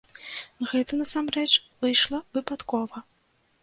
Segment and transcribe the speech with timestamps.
[0.71, 1.51] Гэта, насамрэч,
[1.87, 3.09] выйшла выпадкова.